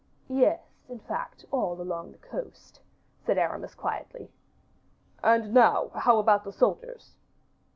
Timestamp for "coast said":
2.17-3.37